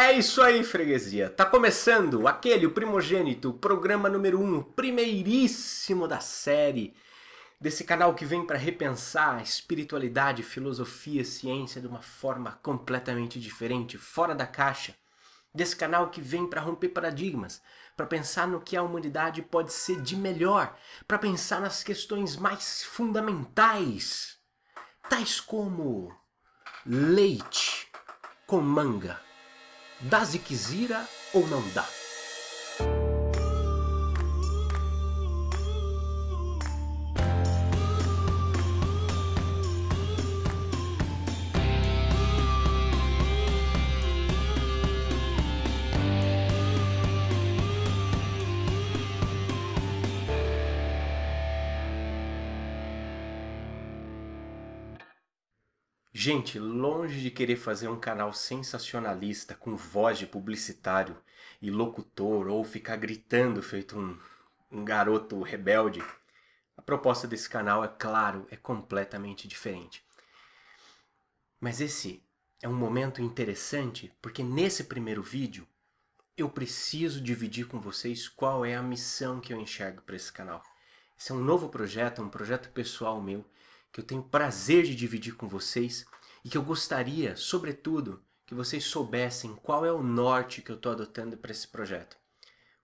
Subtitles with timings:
[0.00, 1.28] É isso aí, freguesia.
[1.28, 6.94] Tá começando aquele, o primogênito, programa número um, primeiríssimo da série.
[7.60, 14.36] Desse canal que vem para repensar espiritualidade, filosofia, ciência de uma forma completamente diferente, fora
[14.36, 14.94] da caixa.
[15.52, 17.60] Desse canal que vem para romper paradigmas,
[17.96, 20.78] para pensar no que a humanidade pode ser de melhor,
[21.08, 24.38] para pensar nas questões mais fundamentais,
[25.08, 26.16] tais como
[26.86, 27.88] leite
[28.46, 29.26] com manga
[30.00, 31.84] Dá ziquezira ou não dá?
[56.20, 61.16] Gente, longe de querer fazer um canal sensacionalista com voz de publicitário
[61.62, 64.18] e locutor ou ficar gritando feito um,
[64.68, 66.02] um garoto rebelde,
[66.76, 70.04] a proposta desse canal, é claro, é completamente diferente.
[71.60, 72.20] Mas esse
[72.60, 75.68] é um momento interessante porque nesse primeiro vídeo
[76.36, 80.64] eu preciso dividir com vocês qual é a missão que eu enxergo para esse canal.
[81.16, 83.44] Esse é um novo projeto, um projeto pessoal meu
[83.98, 86.06] que eu tenho prazer de dividir com vocês
[86.44, 90.92] e que eu gostaria, sobretudo, que vocês soubessem qual é o norte que eu estou
[90.92, 92.16] adotando para esse projeto.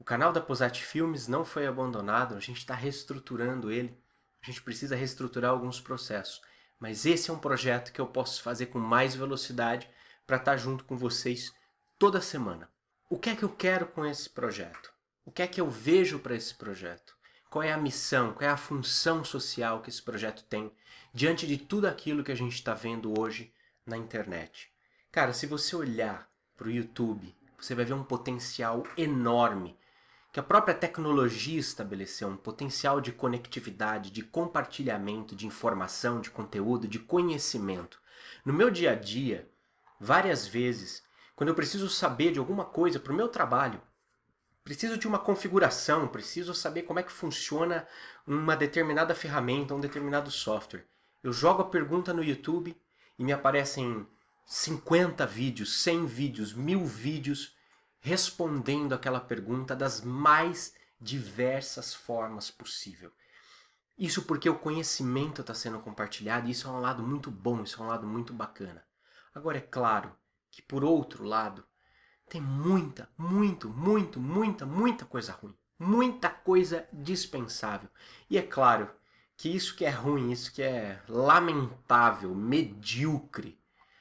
[0.00, 3.96] O canal da Posat Filmes não foi abandonado, a gente está reestruturando ele,
[4.42, 6.42] a gente precisa reestruturar alguns processos,
[6.76, 9.88] mas esse é um projeto que eu posso fazer com mais velocidade
[10.26, 11.54] para estar tá junto com vocês
[12.00, 12.68] toda semana.
[13.08, 14.92] O que é que eu quero com esse projeto?
[15.24, 17.15] O que é que eu vejo para esse projeto?
[17.50, 20.72] Qual é a missão, qual é a função social que esse projeto tem
[21.14, 23.52] diante de tudo aquilo que a gente está vendo hoje
[23.86, 24.70] na internet?
[25.12, 29.78] Cara, se você olhar para o YouTube, você vai ver um potencial enorme
[30.32, 36.86] que a própria tecnologia estabeleceu um potencial de conectividade, de compartilhamento de informação, de conteúdo,
[36.86, 37.98] de conhecimento.
[38.44, 39.48] No meu dia a dia,
[39.98, 41.02] várias vezes,
[41.34, 43.80] quando eu preciso saber de alguma coisa para o meu trabalho,
[44.66, 47.86] preciso de uma configuração, preciso saber como é que funciona
[48.26, 50.84] uma determinada ferramenta, um determinado software.
[51.22, 52.76] Eu jogo a pergunta no YouTube
[53.16, 54.04] e me aparecem
[54.44, 57.54] 50 vídeos, 100 vídeos, mil vídeos
[58.00, 63.12] respondendo aquela pergunta das mais diversas formas possível.
[63.96, 67.80] Isso porque o conhecimento está sendo compartilhado e isso é um lado muito bom, isso
[67.80, 68.84] é um lado muito bacana.
[69.32, 70.12] Agora é claro
[70.50, 71.64] que por outro lado,
[72.28, 75.56] tem muita, muito, muito, muita, muita coisa ruim.
[75.78, 77.88] Muita coisa dispensável.
[78.28, 78.90] E é claro
[79.36, 83.60] que isso que é ruim, isso que é lamentável, medíocre,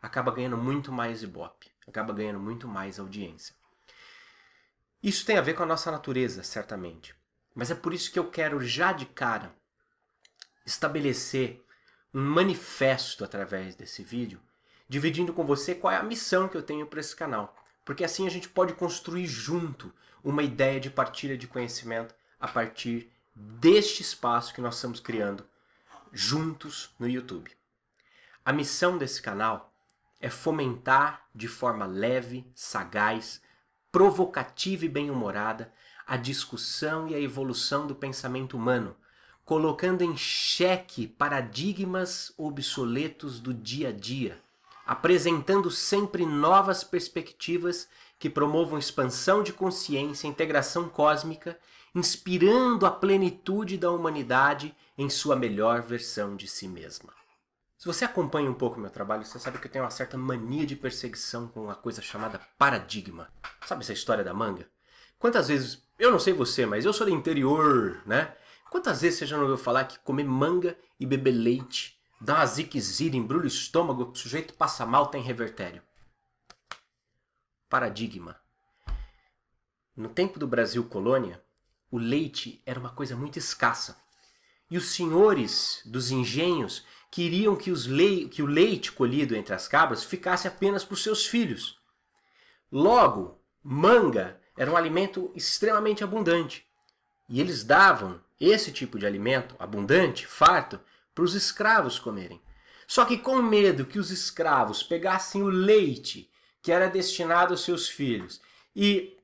[0.00, 3.54] acaba ganhando muito mais ibope, acaba ganhando muito mais audiência.
[5.02, 7.14] Isso tem a ver com a nossa natureza, certamente.
[7.54, 9.54] Mas é por isso que eu quero já de cara
[10.64, 11.64] estabelecer
[12.14, 14.40] um manifesto através desse vídeo,
[14.88, 17.54] dividindo com você qual é a missão que eu tenho para esse canal
[17.86, 19.92] porque assim a gente pode construir junto
[20.22, 25.46] uma ideia de partilha de conhecimento a partir deste espaço que nós estamos criando
[26.12, 27.50] juntos no YouTube.
[28.44, 29.72] A missão desse canal
[30.20, 33.40] é fomentar de forma leve, sagaz,
[33.92, 35.72] provocativa e bem-humorada
[36.04, 38.96] a discussão e a evolução do pensamento humano,
[39.44, 44.44] colocando em xeque paradigmas obsoletos do dia a dia
[44.86, 47.88] apresentando sempre novas perspectivas
[48.18, 51.58] que promovam expansão de consciência, integração cósmica,
[51.94, 57.12] inspirando a plenitude da humanidade em sua melhor versão de si mesma.
[57.76, 60.64] Se você acompanha um pouco meu trabalho, você sabe que eu tenho uma certa mania
[60.64, 63.28] de perseguição com uma coisa chamada paradigma.
[63.66, 64.66] Sabe essa história da manga?
[65.18, 68.34] Quantas vezes, eu não sei você, mas eu sou do interior, né?
[68.70, 72.46] Quantas vezes você já não ouviu falar que comer manga e beber leite Dá uma
[72.46, 75.82] ziquezira, embrulha o estômago, o sujeito passa mal, tem revertério.
[77.68, 78.40] Paradigma.
[79.94, 81.42] No tempo do Brasil colônia,
[81.90, 84.00] o leite era uma coisa muito escassa.
[84.70, 90.04] E os senhores dos engenhos queriam que, le que o leite colhido entre as cabras
[90.04, 91.78] ficasse apenas para os seus filhos.
[92.70, 96.66] Logo, manga era um alimento extremamente abundante.
[97.28, 100.80] E eles davam esse tipo de alimento abundante, farto,
[101.16, 102.40] para os escravos comerem.
[102.86, 106.30] Só que com medo que os escravos pegassem o leite
[106.62, 108.40] que era destinado aos seus filhos
[108.74, 109.16] e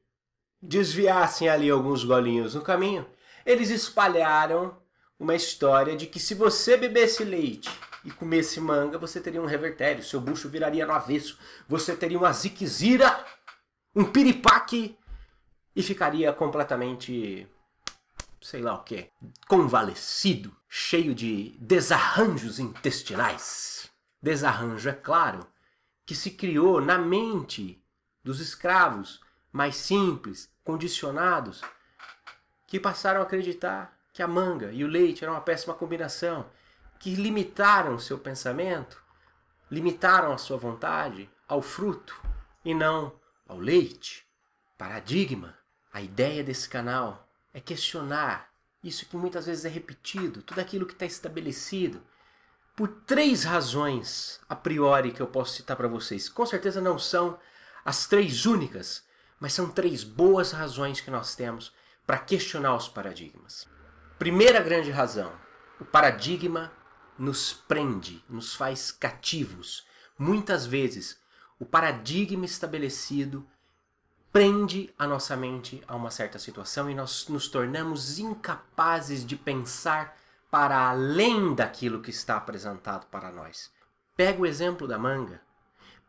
[0.61, 3.07] desviassem ali alguns golinhos no caminho,
[3.45, 4.81] eles espalharam
[5.19, 7.71] uma história de que se você bebesse leite
[8.05, 11.39] e comesse manga, você teria um revertério, seu bucho viraria no avesso,
[11.69, 13.25] você teria uma ziquezira
[13.95, 14.97] um piripaque
[15.77, 17.47] e ficaria completamente,
[18.43, 19.11] sei lá o que,
[19.47, 23.91] convalescido, cheio de desarranjos intestinais.
[24.21, 25.47] Desarranjo, é claro,
[26.05, 27.83] que se criou na mente
[28.23, 29.21] dos escravos
[29.53, 31.63] mais simples, condicionados,
[32.67, 36.51] que passaram a acreditar que a manga e o leite eram uma péssima combinação,
[36.99, 39.03] que limitaram seu pensamento,
[39.71, 42.21] limitaram a sua vontade ao fruto
[42.65, 43.13] e não
[43.47, 44.27] ao leite.
[44.77, 45.57] Paradigma.
[45.93, 47.22] A ideia desse canal
[47.53, 48.51] é questionar
[48.83, 52.03] isso que muitas vezes é repetido, tudo aquilo que está estabelecido,
[52.75, 56.29] por três razões a priori que eu posso citar para vocês.
[56.29, 57.39] Com certeza não são
[57.85, 59.05] as três únicas,
[59.39, 61.73] mas são três boas razões que nós temos
[62.07, 63.69] para questionar os paradigmas.
[64.19, 65.33] Primeira grande razão:
[65.81, 66.73] o paradigma
[67.19, 69.87] nos prende, nos faz cativos.
[70.19, 71.21] Muitas vezes,
[71.59, 73.47] o paradigma estabelecido
[74.33, 80.17] prende a nossa mente a uma certa situação e nós nos tornamos incapazes de pensar
[80.51, 83.71] para além daquilo que está apresentado para nós.
[84.17, 85.41] Pega o exemplo da manga,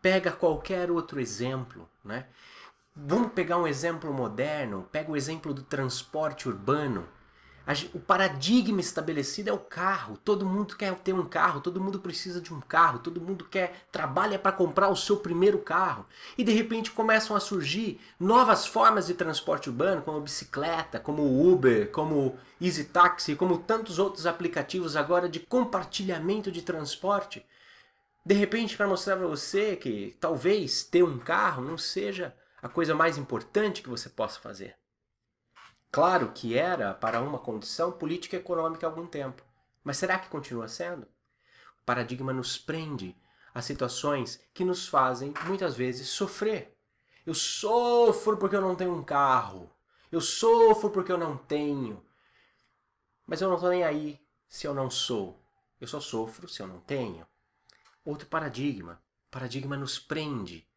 [0.01, 2.27] pega qualquer outro exemplo, né?
[2.95, 7.07] Vamos pegar um exemplo moderno, pega o exemplo do transporte urbano.
[7.93, 10.17] O paradigma estabelecido é o carro.
[10.17, 13.85] Todo mundo quer ter um carro, todo mundo precisa de um carro, todo mundo quer
[13.89, 16.05] trabalha para comprar o seu primeiro carro.
[16.37, 21.89] E de repente começam a surgir novas formas de transporte urbano, como bicicleta, como Uber,
[21.91, 27.45] como Easy Taxi, como tantos outros aplicativos agora de compartilhamento de transporte.
[28.25, 32.93] De repente para mostrar para você que talvez ter um carro não seja a coisa
[32.93, 34.75] mais importante que você possa fazer.
[35.93, 39.43] Claro que era para uma condição política e econômica há algum tempo,
[39.83, 41.03] mas será que continua sendo?
[41.03, 43.15] O paradigma nos prende
[43.53, 46.75] a situações que nos fazem muitas vezes sofrer.
[47.23, 49.71] Eu sofro porque eu não tenho um carro.
[50.11, 52.03] Eu sofro porque eu não tenho.
[53.27, 55.45] Mas eu não estou nem aí se eu não sou.
[55.79, 57.23] Eu só sofro se eu não tenho.
[58.03, 58.99] Outro paradigma.
[59.27, 60.67] O paradigma nos prende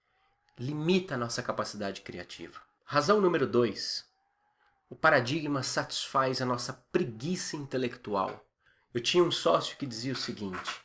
[0.59, 2.61] limita a nossa capacidade criativa.
[2.85, 4.16] Razão número 2.
[4.89, 8.47] O paradigma satisfaz a nossa preguiça intelectual.
[8.95, 10.81] Eu tinha um sócio que dizia o seguinte: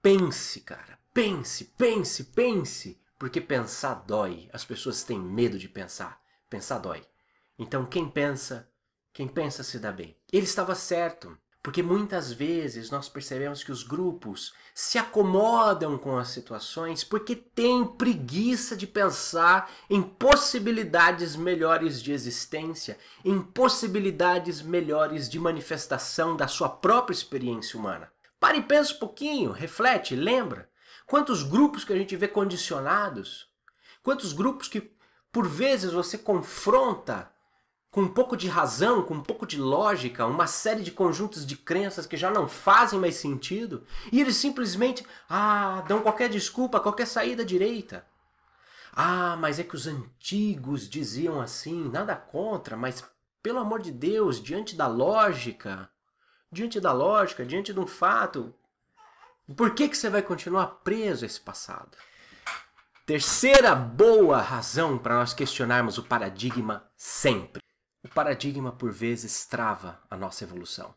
[0.00, 4.48] pense, cara, pense, pense, pense, porque pensar dói.
[4.52, 6.20] As pessoas têm medo de pensar.
[6.48, 7.06] Pensar dói.
[7.58, 8.68] Então quem pensa,
[9.12, 10.16] quem pensa se dá bem.
[10.32, 11.38] Ele estava certo.
[11.64, 17.86] Porque muitas vezes nós percebemos que os grupos se acomodam com as situações porque têm
[17.86, 26.68] preguiça de pensar em possibilidades melhores de existência, em possibilidades melhores de manifestação da sua
[26.68, 28.12] própria experiência humana.
[28.38, 30.68] Pare e pensa um pouquinho, reflete, lembra.
[31.06, 33.48] Quantos grupos que a gente vê condicionados?
[34.02, 34.92] Quantos grupos que
[35.32, 37.32] por vezes você confronta
[37.94, 41.56] com um pouco de razão, com um pouco de lógica, uma série de conjuntos de
[41.56, 47.06] crenças que já não fazem mais sentido, e eles simplesmente ah, dão qualquer desculpa, qualquer
[47.06, 48.04] saída direita.
[48.92, 53.04] Ah, mas é que os antigos diziam assim, nada contra, mas
[53.40, 55.88] pelo amor de Deus, diante da lógica,
[56.50, 58.52] diante da lógica, diante de um fato,
[59.56, 61.96] por que, que você vai continuar preso a esse passado?
[63.06, 67.62] Terceira boa razão para nós questionarmos o paradigma sempre.
[68.04, 70.94] O paradigma por vezes trava a nossa evolução.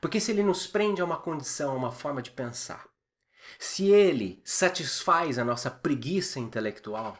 [0.00, 2.88] Porque se ele nos prende a uma condição, a uma forma de pensar,
[3.56, 7.16] se ele satisfaz a nossa preguiça intelectual,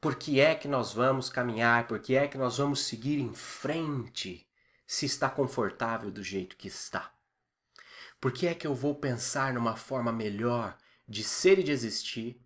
[0.00, 3.34] por que é que nós vamos caminhar, por que é que nós vamos seguir em
[3.34, 4.48] frente
[4.86, 7.12] se está confortável do jeito que está?
[8.20, 10.78] Por que é que eu vou pensar numa forma melhor
[11.08, 12.40] de ser e de existir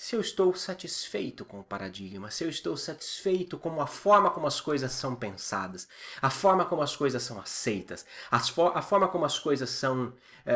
[0.00, 4.46] se eu estou satisfeito com o paradigma, se eu estou satisfeito com a forma como
[4.46, 5.88] as coisas são pensadas,
[6.22, 10.14] a forma como as coisas são aceitas, a forma como as coisas são uh,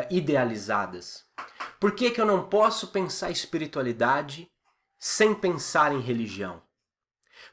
[0.08, 1.25] idealizadas.
[1.80, 4.49] Por que, que eu não posso pensar espiritualidade
[4.96, 6.62] sem pensar em religião?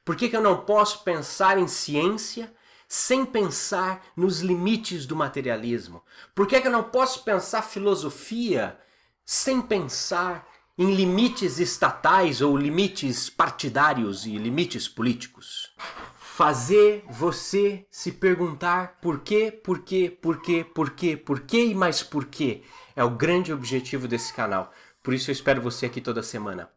[0.06, 2.54] Por que, que eu não posso pensar em ciência
[2.88, 6.04] sem pensar nos limites do materialismo?
[6.36, 8.80] Por que, que eu não posso pensar filosofia
[9.26, 10.48] sem pensar
[10.80, 15.74] em limites estatais ou limites partidários e limites políticos.
[16.18, 21.76] Fazer você se perguntar por quê, por quê, por quê, por quê, por quê e
[21.76, 22.64] mais por quê
[22.96, 24.72] é o grande objetivo desse canal.
[25.04, 26.70] Por isso eu espero você aqui toda semana.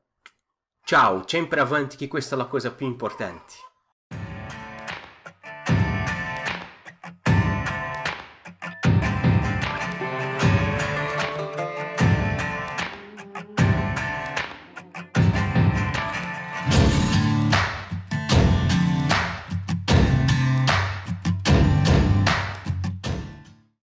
[0.84, 3.56] Ciao, sempre avanti que questa é a coisa più importante.